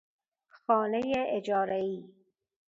[0.61, 2.03] خانه اجاره ای